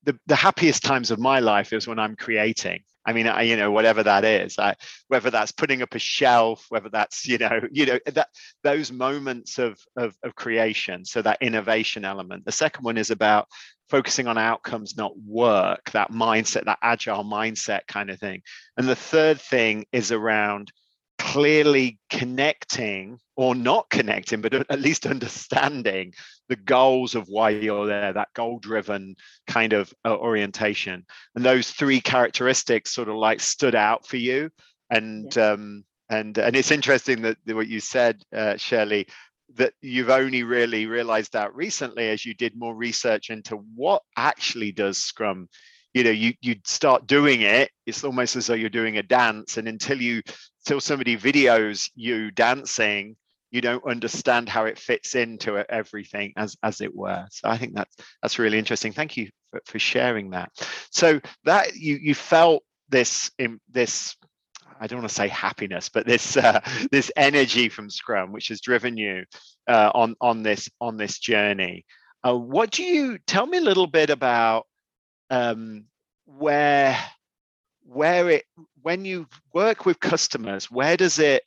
the, 0.04 0.18
the 0.26 0.36
happiest 0.36 0.82
times 0.82 1.10
of 1.10 1.18
my 1.18 1.40
life 1.40 1.72
is 1.72 1.86
when 1.86 1.98
I'm 1.98 2.16
creating. 2.16 2.80
I 3.04 3.12
mean, 3.12 3.26
I, 3.26 3.42
you 3.42 3.56
know, 3.56 3.70
whatever 3.70 4.02
that 4.04 4.24
is, 4.24 4.58
I, 4.58 4.76
whether 5.08 5.30
that's 5.30 5.52
putting 5.52 5.82
up 5.82 5.94
a 5.94 5.98
shelf, 5.98 6.66
whether 6.68 6.88
that's, 6.88 7.26
you 7.26 7.38
know, 7.38 7.60
you 7.72 7.86
know, 7.86 7.98
that 8.06 8.28
those 8.62 8.92
moments 8.92 9.58
of, 9.58 9.78
of, 9.96 10.16
of 10.22 10.34
creation. 10.34 11.04
So 11.04 11.22
that 11.22 11.38
innovation 11.40 12.04
element. 12.04 12.44
The 12.44 12.52
second 12.52 12.84
one 12.84 12.98
is 12.98 13.10
about 13.10 13.48
focusing 13.88 14.26
on 14.26 14.38
outcomes, 14.38 14.96
not 14.96 15.12
work, 15.18 15.90
that 15.90 16.12
mindset, 16.12 16.64
that 16.64 16.78
agile 16.82 17.24
mindset 17.24 17.80
kind 17.88 18.08
of 18.10 18.18
thing. 18.18 18.42
And 18.76 18.88
the 18.88 18.96
third 18.96 19.40
thing 19.40 19.84
is 19.92 20.12
around 20.12 20.72
clearly 21.22 22.00
connecting 22.10 23.16
or 23.36 23.54
not 23.54 23.88
connecting, 23.88 24.40
but 24.40 24.52
at 24.52 24.80
least 24.80 25.06
understanding 25.06 26.12
the 26.48 26.56
goals 26.56 27.14
of 27.14 27.28
why 27.28 27.50
you're 27.50 27.86
there, 27.86 28.12
that 28.12 28.34
goal 28.34 28.58
driven 28.58 29.14
kind 29.46 29.72
of 29.72 29.94
uh, 30.04 30.16
orientation. 30.16 31.06
And 31.36 31.44
those 31.44 31.70
three 31.70 32.00
characteristics 32.00 32.90
sort 32.92 33.08
of 33.08 33.14
like 33.14 33.38
stood 33.38 33.76
out 33.76 34.04
for 34.04 34.16
you. 34.16 34.50
And, 34.90 35.34
yeah. 35.36 35.52
um, 35.52 35.84
and, 36.10 36.36
and 36.38 36.56
it's 36.56 36.72
interesting 36.72 37.22
that 37.22 37.36
what 37.46 37.68
you 37.68 37.78
said, 37.78 38.20
uh, 38.34 38.56
Shirley, 38.56 39.06
that 39.54 39.74
you've 39.80 40.10
only 40.10 40.42
really 40.42 40.86
realized 40.86 41.34
that 41.34 41.54
recently 41.54 42.08
as 42.08 42.26
you 42.26 42.34
did 42.34 42.56
more 42.56 42.74
research 42.74 43.30
into 43.30 43.56
what 43.76 44.02
actually 44.16 44.72
does 44.72 44.98
scrum 44.98 45.48
you 45.92 46.02
know 46.02 46.10
you 46.10 46.32
you 46.40 46.56
start 46.64 47.06
doing 47.06 47.42
it 47.42 47.70
it's 47.84 48.02
almost 48.02 48.34
as 48.34 48.46
though 48.46 48.54
you're 48.54 48.70
doing 48.70 48.96
a 48.96 49.02
dance 49.02 49.58
and 49.58 49.68
until 49.68 50.00
you 50.00 50.22
till 50.64 50.80
somebody 50.80 51.16
videos 51.16 51.90
you 51.94 52.30
dancing 52.30 53.16
you 53.52 53.60
don't 53.60 53.84
understand 53.84 54.48
how 54.48 54.64
it 54.64 54.78
fits 54.78 55.14
into 55.14 55.58
everything 55.70 56.32
as 56.36 56.56
as 56.62 56.80
it 56.80 56.94
were. 56.94 57.26
So 57.30 57.48
i 57.48 57.58
think 57.58 57.74
that's 57.74 57.94
that's 58.20 58.38
really 58.38 58.58
interesting. 58.58 58.92
Thank 58.92 59.16
you 59.16 59.30
for, 59.50 59.60
for 59.66 59.78
sharing 59.78 60.30
that. 60.30 60.50
So 60.90 61.20
that 61.44 61.76
you 61.76 61.96
you 61.96 62.14
felt 62.14 62.64
this 62.88 63.30
in 63.38 63.60
this 63.70 64.16
I 64.80 64.86
don't 64.88 65.00
want 65.00 65.10
to 65.10 65.14
say 65.14 65.28
happiness, 65.28 65.88
but 65.90 66.06
this 66.06 66.36
uh, 66.36 66.60
this 66.90 67.12
energy 67.16 67.68
from 67.68 67.90
Scrum, 67.90 68.32
which 68.32 68.48
has 68.48 68.60
driven 68.60 68.96
you 68.96 69.24
uh, 69.68 69.92
on 69.94 70.16
on 70.20 70.42
this 70.42 70.68
on 70.80 70.96
this 70.96 71.18
journey. 71.18 71.84
Uh, 72.26 72.36
what 72.36 72.70
do 72.70 72.82
you 72.82 73.18
tell 73.26 73.46
me 73.46 73.58
a 73.58 73.62
little 73.62 73.86
bit 73.86 74.10
about 74.10 74.66
um, 75.30 75.84
where 76.24 76.98
where 77.84 78.30
it 78.30 78.44
when 78.82 79.04
you 79.04 79.26
work 79.52 79.86
with 79.86 80.00
customers? 80.00 80.70
Where 80.70 80.96
does 80.96 81.18
it? 81.18 81.42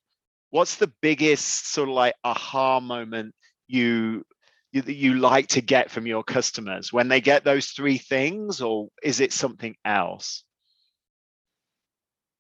What's 0.50 0.76
the 0.76 0.92
biggest 1.02 1.72
sort 1.72 1.90
of 1.90 1.96
like 1.96 2.16
aha 2.24 2.80
moment 2.80 3.36
you 3.68 4.26
you, 4.72 4.84
you 4.88 5.14
like 5.16 5.48
to 5.48 5.62
get 5.62 5.90
from 5.90 6.06
your 6.06 6.24
customers 6.24 6.92
when 6.92 7.08
they 7.08 7.22
get 7.22 7.44
those 7.46 7.68
three 7.68 7.98
things, 7.98 8.62
or 8.62 8.90
is 9.02 9.22
it 9.22 9.32
something 9.32 9.76
else? 9.86 10.44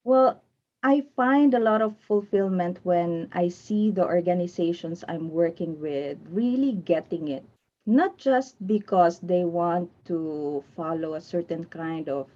Well, 0.03 0.43
I 0.83 1.03
find 1.15 1.53
a 1.53 1.59
lot 1.59 1.81
of 1.81 1.95
fulfillment 2.07 2.79
when 2.83 3.29
I 3.31 3.47
see 3.47 3.89
the 3.89 4.05
organizations 4.05 5.03
I'm 5.07 5.31
working 5.31 5.79
with 5.79 6.17
really 6.29 6.73
getting 6.73 7.29
it. 7.29 7.43
Not 7.87 8.17
just 8.17 8.55
because 8.67 9.19
they 9.19 9.45
want 9.45 9.89
to 10.05 10.63
follow 10.75 11.13
a 11.13 11.21
certain 11.21 11.65
kind 11.65 12.09
of 12.09 12.27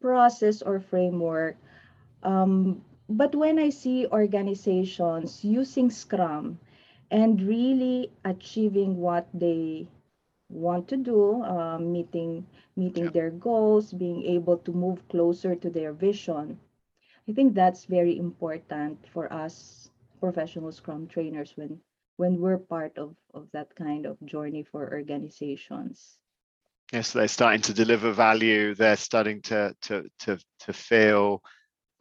process 0.00 0.62
or 0.62 0.80
framework, 0.80 1.56
um, 2.22 2.82
but 3.08 3.34
when 3.34 3.58
I 3.58 3.70
see 3.70 4.06
organizations 4.06 5.44
using 5.44 5.90
Scrum 5.90 6.58
and 7.10 7.40
really 7.42 8.10
achieving 8.24 8.96
what 8.96 9.28
they 9.34 9.86
want 10.48 10.88
to 10.88 10.96
do, 10.96 11.42
uh, 11.42 11.78
meeting 11.78 12.46
meeting 12.76 13.10
their 13.10 13.30
goals, 13.30 13.92
being 13.92 14.24
able 14.24 14.56
to 14.58 14.72
move 14.72 15.06
closer 15.08 15.54
to 15.54 15.70
their 15.70 15.92
vision 15.92 16.58
I 17.28 17.32
think 17.32 17.54
that's 17.54 17.84
very 17.84 18.18
important 18.18 18.98
for 19.12 19.32
us 19.32 19.90
professional 20.20 20.72
scrum 20.72 21.06
trainers 21.06 21.52
when 21.56 21.80
when 22.16 22.40
we're 22.40 22.58
part 22.58 22.98
of, 22.98 23.16
of 23.32 23.48
that 23.52 23.74
kind 23.74 24.06
of 24.06 24.16
journey 24.24 24.62
for 24.62 24.92
organizations. 24.92 26.18
Yes, 26.92 27.12
they're 27.12 27.26
starting 27.28 27.62
to 27.62 27.72
deliver 27.72 28.12
value. 28.12 28.74
They're 28.74 28.96
starting 28.96 29.40
to 29.42 29.74
to 29.82 30.10
to 30.20 30.38
to 30.60 30.72
feel 30.72 31.42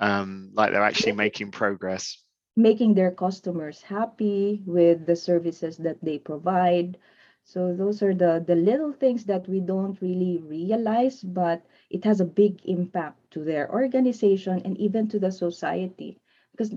um, 0.02 0.52
like 0.54 0.72
they're 0.72 0.84
actually 0.84 1.14
making 1.14 1.52
progress. 1.52 2.18
Making 2.58 2.96
their 2.96 3.12
customers 3.12 3.82
happy 3.82 4.62
with 4.66 5.06
the 5.06 5.16
services 5.16 5.78
that 5.78 6.04
they 6.04 6.20
provide. 6.20 6.98
So 7.46 7.74
those 7.74 8.04
are 8.04 8.14
the 8.14 8.44
the 8.46 8.56
little 8.56 8.92
things 8.92 9.26
that 9.26 9.48
we 9.48 9.62
don't 9.62 10.02
really 10.02 10.40
realize, 10.44 11.24
but 11.24 11.64
it 11.90 12.04
has 12.04 12.20
a 12.20 12.26
big 12.26 12.62
impact 12.66 13.32
to 13.32 13.44
their 13.44 13.72
organization 13.72 14.62
and 14.66 14.78
even 14.78 15.08
to 15.10 15.20
the 15.20 15.32
society 15.32 16.20
because 16.52 16.76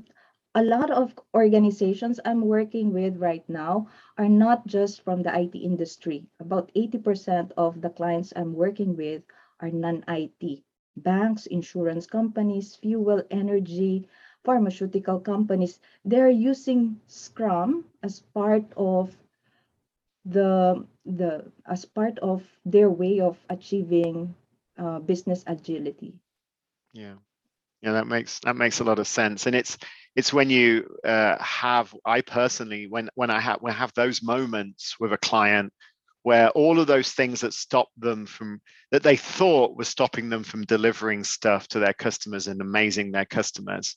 a 0.55 0.63
lot 0.63 0.91
of 0.91 1.19
organizations 1.35 2.21
I'm 2.25 2.43
working 2.43 2.93
with 2.93 3.17
right 3.17 3.45
now 3.49 3.89
are 4.17 4.29
not 4.29 4.67
just 4.67 5.03
from 5.03 5.23
the 5.23 5.35
IT 5.37 5.57
industry. 5.57 6.27
About 6.39 6.71
80% 6.77 7.51
of 7.57 7.81
the 7.81 7.91
clients 7.91 8.33
I'm 8.37 8.55
working 8.55 8.97
with 8.97 9.23
are 9.61 9.71
non-IT. 9.71 10.63
Banks, 10.97 11.47
insurance 11.47 12.07
companies, 12.07 12.77
fuel, 12.77 13.23
energy, 13.31 14.09
pharmaceutical 14.45 15.21
companies, 15.21 15.81
they're 16.05 16.31
using 16.31 17.01
Scrum 17.09 17.85
as 18.03 18.21
part 18.21 18.65
of 18.77 19.17
the 20.25 20.87
the 21.05 21.51
as 21.67 21.85
part 21.85 22.19
of 22.21 22.43
their 22.65 22.91
way 22.91 23.21
of 23.21 23.39
achieving 23.49 24.35
uh, 24.79 24.99
business 25.01 25.45
agility. 25.47 26.15
Yeah, 26.93 27.15
yeah, 27.83 27.93
that 27.93 28.07
makes 28.07 28.41
that 28.41 28.57
makes 28.57 28.81
a 28.81 28.85
lot 28.85 28.99
of 28.99 29.07
sense, 29.07 29.47
and 29.47 29.55
it's 29.55 29.79
it's 30.17 30.33
when 30.33 30.51
you 30.51 30.97
uh, 31.05 31.37
have 31.43 31.95
I 32.05 32.21
personally 32.23 32.87
when 32.87 33.11
when 33.15 33.31
I 33.31 33.41
have 33.41 33.59
when 33.61 33.73
I 33.73 33.77
have 33.77 33.93
those 33.95 34.23
moments 34.23 34.99
with 35.01 35.13
a 35.13 35.19
client 35.19 35.73
where 36.25 36.49
all 36.51 36.81
of 36.81 36.87
those 36.87 37.13
things 37.13 37.43
that 37.43 37.53
stop 37.53 37.89
them 37.99 38.25
from 38.27 38.61
that 38.91 39.03
they 39.03 39.17
thought 39.17 39.77
were 39.77 39.85
stopping 39.85 40.31
them 40.31 40.43
from 40.43 40.65
delivering 40.65 41.23
stuff 41.23 41.69
to 41.69 41.79
their 41.79 41.93
customers 41.93 42.49
and 42.49 42.61
amazing 42.61 43.13
their 43.13 43.27
customers 43.27 43.95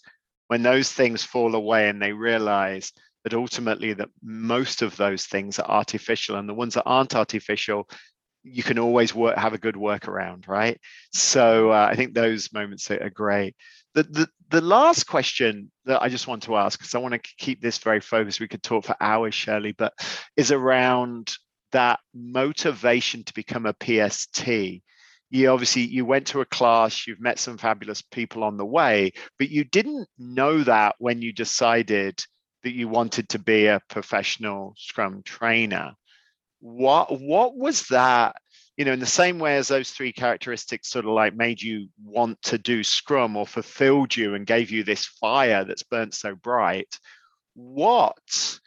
when 0.49 0.61
those 0.61 0.91
things 0.91 1.23
fall 1.23 1.55
away 1.55 1.89
and 1.89 2.01
they 2.01 2.13
realize 2.13 2.91
that 3.23 3.33
ultimately 3.33 3.93
that 3.93 4.09
most 4.21 4.81
of 4.81 4.95
those 4.97 5.25
things 5.25 5.57
are 5.57 5.69
artificial 5.69 6.37
and 6.37 6.47
the 6.47 6.53
ones 6.53 6.75
that 6.75 6.83
aren't 6.85 7.15
artificial 7.15 7.89
you 8.43 8.63
can 8.63 8.77
always 8.77 9.15
work 9.15 9.37
have 9.37 9.53
a 9.53 9.57
good 9.57 9.75
workaround 9.75 10.47
right? 10.47 10.79
So 11.13 11.71
uh, 11.71 11.87
i 11.89 11.95
think 11.95 12.13
those 12.13 12.51
moments 12.53 12.91
are, 12.91 13.09
great. 13.09 13.55
The, 13.95 14.03
the 14.03 14.27
the 14.49 14.61
last 14.61 15.05
question 15.05 15.71
that 15.85 16.01
i 16.01 16.09
just 16.09 16.27
want 16.27 16.43
to 16.43 16.57
ask 16.57 16.77
because 16.77 16.93
i 16.93 16.99
want 16.99 17.13
to 17.13 17.35
keep 17.37 17.61
this 17.61 17.77
very 17.77 18.01
focused 18.01 18.41
we 18.41 18.47
could 18.47 18.63
talk 18.63 18.85
for 18.85 18.95
hours 18.99 19.33
shirley 19.33 19.71
but 19.71 19.93
is 20.35 20.51
around 20.51 21.35
that 21.71 21.99
motivation 22.13 23.23
to 23.23 23.33
become 23.33 23.65
a 23.65 23.73
pst 23.73 24.81
you 25.29 25.49
obviously 25.49 25.81
you 25.81 26.05
went 26.05 26.27
to 26.27 26.41
a 26.41 26.45
class 26.45 27.05
you've 27.05 27.19
met 27.19 27.37
some 27.37 27.57
fabulous 27.57 28.01
people 28.01 28.43
on 28.43 28.57
the 28.57 28.65
way 28.65 29.11
but 29.37 29.49
you 29.49 29.63
didn't 29.63 30.07
know 30.17 30.63
that 30.63 30.95
when 30.99 31.21
you 31.21 31.33
decided 31.33 32.23
that 32.67 32.73
you 32.73 32.89
wanted 32.89 33.29
to 33.29 33.39
be 33.39 33.67
a 33.67 33.81
professional 33.87 34.73
scrum 34.77 35.21
trainer. 35.23 35.93
What 36.59 37.21
what 37.21 37.55
was 37.55 37.87
that 37.87 38.35
you 38.75 38.83
know 38.83 38.91
in 38.91 38.99
the 38.99 39.05
same 39.05 39.39
way 39.39 39.55
as 39.55 39.67
those 39.67 39.91
three 39.91 40.11
characteristics 40.11 40.89
sort 40.89 41.05
of 41.05 41.11
like 41.11 41.35
made 41.35 41.61
you 41.61 41.87
want 42.03 42.41
to 42.41 42.57
do 42.57 42.83
scrum 42.83 43.37
or 43.37 43.47
fulfilled 43.47 44.15
you 44.15 44.35
and 44.35 44.45
gave 44.45 44.69
you 44.69 44.83
this 44.83 45.05
fire 45.05 45.63
that's 45.63 45.83
burnt 45.83 46.13
so 46.13 46.35
bright 46.35 46.99
what 47.53 48.59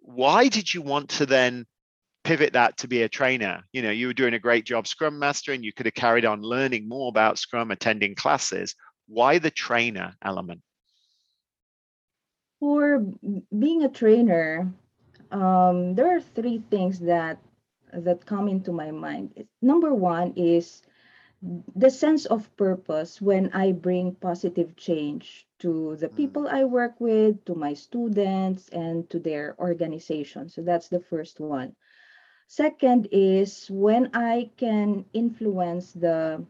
why 0.00 0.48
did 0.48 0.74
you 0.74 0.82
want 0.82 1.08
to 1.08 1.24
then 1.24 1.64
pivot 2.26 2.54
that 2.54 2.76
to 2.78 2.88
be 2.88 3.02
a 3.02 3.08
trainer. 3.08 3.62
You 3.72 3.82
know 3.82 3.90
you 3.90 4.08
were 4.08 4.12
doing 4.12 4.34
a 4.34 4.38
great 4.38 4.64
job 4.66 4.86
scrum 4.88 5.18
mastering 5.18 5.62
you 5.62 5.72
could 5.72 5.86
have 5.86 5.94
carried 5.94 6.24
on 6.24 6.42
learning 6.42 6.88
more 6.88 7.08
about 7.08 7.38
scrum 7.38 7.70
attending 7.70 8.16
classes. 8.16 8.74
Why 9.06 9.38
the 9.38 9.52
trainer 9.52 10.14
element? 10.20 10.60
For 12.58 12.98
being 13.56 13.84
a 13.84 13.88
trainer 13.88 14.72
um, 15.30 15.94
there 15.94 16.16
are 16.16 16.20
three 16.20 16.62
things 16.70 16.98
that 17.00 17.38
that 17.92 18.26
come 18.26 18.48
into 18.48 18.72
my 18.72 18.90
mind. 18.90 19.46
Number 19.62 19.94
one 19.94 20.32
is 20.36 20.82
the 21.76 21.90
sense 21.90 22.24
of 22.26 22.50
purpose 22.56 23.20
when 23.20 23.52
i 23.52 23.70
bring 23.70 24.14
positive 24.14 24.74
change 24.74 25.46
to 25.58 25.94
the 25.96 26.08
mm. 26.08 26.16
people 26.16 26.48
i 26.48 26.64
work 26.64 26.94
with 26.98 27.44
to 27.44 27.54
my 27.54 27.74
students 27.74 28.68
and 28.70 29.08
to 29.10 29.20
their 29.20 29.54
organization. 29.60 30.48
So 30.48 30.62
that's 30.62 30.88
the 30.88 31.00
first 31.00 31.38
one 31.38 31.76
Second 32.48 33.08
is 33.12 33.70
when 33.70 34.10
I 34.14 34.50
can 34.56 35.04
influence 35.12 35.92
the 35.92 36.44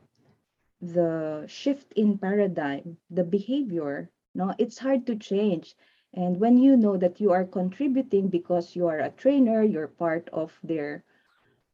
the 0.81 1.45
shift 1.47 1.93
in 1.95 2.19
paradigm, 2.19 2.99
the 3.11 3.25
behavior. 3.25 4.11
No, 4.35 4.54
it's 4.59 4.78
hard 4.78 5.06
to 5.06 5.17
change. 5.17 5.76
And 6.15 6.41
when 6.41 6.59
you 6.59 6.76
know 6.76 6.97
that 6.97 7.21
you 7.21 7.32
are 7.32 7.45
contributing 7.45 8.28
because 8.28 8.75
you 8.76 8.87
are 8.87 8.99
a 9.00 9.11
trainer, 9.11 9.63
you're 9.63 9.89
part 9.89 10.28
of 10.32 10.59
their 10.63 11.04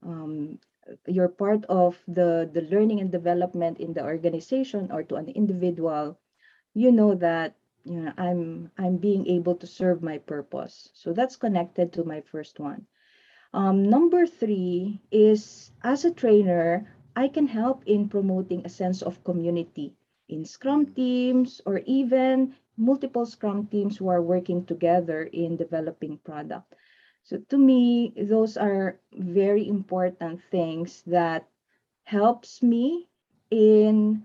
um, 0.02 0.58
you're 1.06 1.28
part 1.28 1.64
of 1.66 2.02
the 2.08 2.48
the 2.52 2.62
learning 2.62 3.00
and 3.00 3.10
development 3.10 3.78
in 3.80 3.92
the 3.94 4.04
organization 4.04 4.90
or 4.90 5.02
to 5.04 5.16
an 5.16 5.28
individual, 5.28 6.18
you 6.74 6.92
know 6.92 7.14
that 7.14 7.56
you 7.84 8.00
know 8.00 8.12
I'm 8.18 8.70
I'm 8.78 8.96
being 8.98 9.26
able 9.26 9.54
to 9.56 9.66
serve 9.66 10.02
my 10.02 10.18
purpose. 10.18 10.90
So 10.94 11.12
that's 11.12 11.36
connected 11.36 11.92
to 11.94 12.04
my 12.04 12.20
first 12.20 12.58
one. 12.60 12.86
Um, 13.54 13.82
number 13.82 14.26
three 14.26 14.98
is 15.10 15.72
as 15.82 16.06
a 16.06 16.10
trainer, 16.10 16.88
I 17.14 17.28
can 17.28 17.46
help 17.46 17.84
in 17.84 18.08
promoting 18.08 18.64
a 18.64 18.70
sense 18.70 19.02
of 19.02 19.22
community 19.24 19.92
in 20.30 20.46
Scrum 20.46 20.86
teams 20.94 21.60
or 21.66 21.82
even 21.84 22.54
multiple 22.78 23.26
Scrum 23.26 23.66
teams 23.66 23.98
who 23.98 24.08
are 24.08 24.22
working 24.22 24.64
together 24.64 25.24
in 25.24 25.56
developing 25.56 26.16
product. 26.24 26.74
So 27.24 27.38
to 27.50 27.58
me, 27.58 28.14
those 28.16 28.56
are 28.56 28.98
very 29.12 29.68
important 29.68 30.40
things 30.50 31.02
that 31.06 31.46
helps 32.04 32.62
me 32.62 33.06
in 33.50 34.24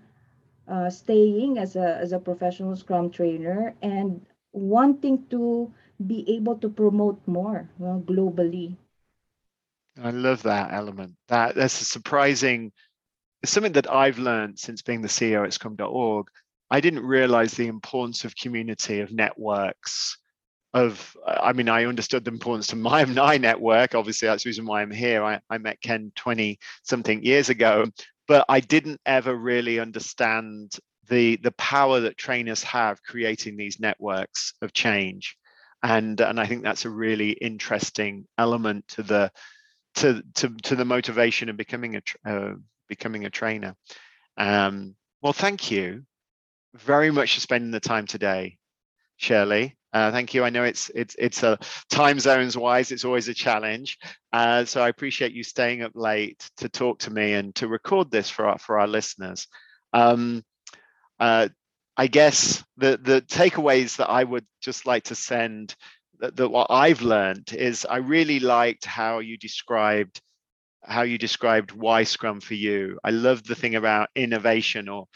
uh, 0.66 0.88
staying 0.88 1.58
as 1.58 1.76
a, 1.76 1.98
as 1.98 2.12
a 2.12 2.18
professional 2.18 2.76
Scrum 2.76 3.10
trainer 3.10 3.74
and 3.82 4.24
wanting 4.52 5.26
to 5.28 5.70
be 6.06 6.24
able 6.32 6.56
to 6.56 6.68
promote 6.70 7.20
more 7.26 7.68
well, 7.78 8.00
globally 8.00 8.76
I 10.02 10.10
love 10.10 10.42
that 10.44 10.72
element. 10.72 11.14
That 11.28 11.54
that's 11.54 11.80
a 11.80 11.84
surprising. 11.84 12.72
It's 13.42 13.52
something 13.52 13.72
that 13.72 13.90
I've 13.90 14.18
learned 14.18 14.58
since 14.58 14.82
being 14.82 15.02
the 15.02 15.08
CEO 15.08 15.44
at 15.44 15.52
Scrum.org. 15.52 16.28
I 16.70 16.80
didn't 16.80 17.04
realize 17.04 17.54
the 17.54 17.68
importance 17.68 18.24
of 18.24 18.36
community, 18.36 19.00
of 19.00 19.12
networks, 19.12 20.18
of 20.74 21.16
I 21.26 21.52
mean, 21.52 21.68
I 21.68 21.84
understood 21.84 22.24
the 22.24 22.30
importance 22.30 22.68
to 22.68 22.76
my 22.76 23.04
my 23.24 23.38
network. 23.38 23.94
Obviously, 23.94 24.28
that's 24.28 24.44
the 24.44 24.48
reason 24.48 24.66
why 24.66 24.82
I'm 24.82 24.90
here. 24.90 25.24
I, 25.24 25.40
I 25.50 25.58
met 25.58 25.80
Ken 25.80 26.12
20 26.14 26.58
something 26.82 27.22
years 27.22 27.48
ago, 27.48 27.86
but 28.26 28.44
I 28.48 28.60
didn't 28.60 29.00
ever 29.06 29.34
really 29.34 29.80
understand 29.80 30.72
the 31.08 31.36
the 31.36 31.52
power 31.52 32.00
that 32.00 32.18
trainers 32.18 32.62
have 32.64 33.02
creating 33.02 33.56
these 33.56 33.80
networks 33.80 34.54
of 34.62 34.72
change. 34.72 35.36
And 35.82 36.20
and 36.20 36.38
I 36.38 36.46
think 36.46 36.62
that's 36.62 36.84
a 36.84 36.90
really 36.90 37.30
interesting 37.30 38.26
element 38.36 38.86
to 38.88 39.02
the 39.02 39.30
to 39.98 40.22
to 40.34 40.48
to 40.62 40.76
the 40.76 40.84
motivation 40.84 41.48
of 41.48 41.56
becoming 41.56 41.96
a 41.96 42.02
uh, 42.28 42.54
becoming 42.88 43.24
a 43.24 43.30
trainer. 43.30 43.74
Um, 44.36 44.94
well, 45.22 45.32
thank 45.32 45.70
you 45.70 46.04
very 46.74 47.10
much 47.10 47.34
for 47.34 47.40
spending 47.40 47.70
the 47.70 47.80
time 47.80 48.06
today, 48.06 48.56
Shirley. 49.16 49.76
Uh, 49.92 50.12
thank 50.12 50.34
you. 50.34 50.44
I 50.44 50.50
know 50.50 50.64
it's 50.64 50.90
it's 50.94 51.16
it's 51.18 51.42
a 51.42 51.58
time 51.90 52.20
zones 52.20 52.56
wise, 52.56 52.92
it's 52.92 53.04
always 53.04 53.28
a 53.28 53.34
challenge. 53.34 53.98
Uh, 54.32 54.64
so 54.64 54.82
I 54.82 54.88
appreciate 54.88 55.32
you 55.32 55.42
staying 55.42 55.82
up 55.82 55.92
late 55.94 56.48
to 56.58 56.68
talk 56.68 57.00
to 57.00 57.10
me 57.10 57.34
and 57.34 57.54
to 57.56 57.68
record 57.68 58.10
this 58.10 58.28
for 58.30 58.46
our 58.46 58.58
for 58.58 58.78
our 58.78 58.86
listeners. 58.86 59.46
Um, 59.92 60.44
uh, 61.18 61.48
I 61.96 62.06
guess 62.06 62.62
the 62.76 62.98
the 63.02 63.22
takeaways 63.22 63.96
that 63.96 64.10
I 64.10 64.22
would 64.22 64.46
just 64.60 64.86
like 64.86 65.04
to 65.04 65.14
send 65.14 65.74
that, 66.20 66.36
that 66.36 66.48
what 66.48 66.68
I've 66.70 67.02
learned 67.02 67.52
is 67.52 67.86
I 67.88 67.96
really 67.96 68.40
liked 68.40 68.84
how 68.84 69.18
you 69.20 69.36
described 69.36 70.20
how 70.84 71.02
you 71.02 71.18
described 71.18 71.72
why 71.72 72.04
Scrum 72.04 72.40
for 72.40 72.54
you. 72.54 72.98
I 73.04 73.10
love 73.10 73.44
the 73.44 73.54
thing 73.54 73.74
about 73.74 74.08
innovation 74.14 74.88
or 74.88 75.06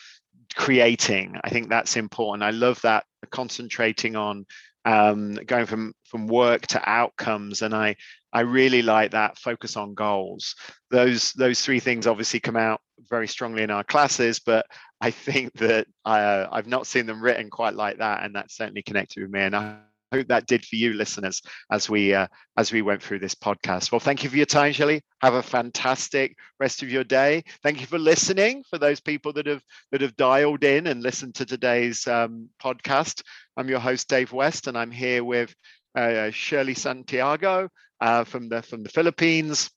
creating. 0.55 1.39
I 1.43 1.49
think 1.51 1.69
that's 1.69 1.97
important. 1.97 2.43
I 2.43 2.51
love 2.51 2.81
that 2.83 3.05
concentrating 3.31 4.17
on 4.17 4.45
um, 4.85 5.35
going 5.47 5.67
from 5.67 5.95
from 6.05 6.27
work 6.27 6.67
to 6.69 6.83
outcomes, 6.89 7.63
and 7.63 7.75
I 7.75 7.97
I 8.33 8.41
really 8.41 8.83
like 8.83 9.13
that 9.13 9.39
focus 9.39 9.77
on 9.77 9.95
goals. 9.95 10.57
Those 10.91 11.33
those 11.33 11.61
three 11.61 11.81
things 11.81 12.07
obviously 12.07 12.41
come 12.41 12.57
out 12.57 12.81
very 13.09 13.29
strongly 13.29 13.63
in 13.63 13.71
our 13.71 13.85
classes, 13.85 14.41
but 14.41 14.67
I 15.01 15.11
think 15.11 15.53
that 15.55 15.87
uh, 16.05 16.47
I've 16.51 16.67
not 16.67 16.87
seen 16.87 17.07
them 17.07 17.23
written 17.23 17.51
quite 17.51 17.75
like 17.75 17.99
that, 17.99 18.25
and 18.25 18.35
that's 18.35 18.57
certainly 18.57 18.83
connected 18.83 19.23
with 19.23 19.31
me. 19.31 19.41
And 19.41 19.57
I 19.57 19.79
hope 20.13 20.29
that 20.29 20.47
did 20.47 20.65
for 20.65 20.77
you 20.77 20.93
listeners 20.95 21.43
as 21.71 21.89
we 21.89 22.15
uh, 22.15 22.27
as 22.57 22.73
we 22.73 22.83
went 22.83 23.03
through 23.03 23.21
this 23.21 23.35
podcast. 23.35 23.91
Well 23.93 24.01
thank 24.01 24.23
you 24.25 24.31
for 24.31 24.37
your 24.37 24.47
time 24.47 24.73
Shirley 24.73 25.03
have 25.21 25.35
a 25.35 25.43
fantastic 25.43 26.37
rest 26.61 26.83
of 26.83 26.91
your 26.91 27.05
day. 27.05 27.45
Thank 27.63 27.81
you 27.81 27.87
for 27.87 27.99
listening 27.99 28.65
for 28.69 28.79
those 28.79 29.01
people 29.01 29.33
that 29.35 29.47
have 29.47 29.63
that 29.91 30.01
have 30.01 30.17
dialed 30.17 30.65
in 30.65 30.87
and 30.87 31.03
listened 31.03 31.35
to 31.37 31.47
today's 31.47 32.07
um, 32.07 32.49
podcast. 32.63 33.23
I'm 33.57 33.69
your 33.69 33.81
host 33.81 34.09
dave 34.09 34.33
west 34.33 34.67
and 34.67 34.77
i'm 34.79 34.91
here 34.91 35.23
with 35.25 35.55
uh, 35.95 36.31
shirley 36.31 36.75
santiago 36.75 37.69
uh, 38.01 38.25
from 38.25 38.49
the 38.49 38.63
from 38.63 38.83
the 38.83 38.89
philippines 38.89 39.71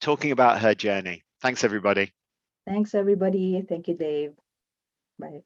talking 0.00 0.32
about 0.32 0.60
her 0.60 0.74
journey. 0.74 1.24
Thanks 1.42 1.64
everybody. 1.64 2.12
Thanks 2.66 2.94
everybody. 2.94 3.62
Thank 3.68 3.88
you 3.88 3.94
dave. 3.94 4.34
Bye 5.18 5.42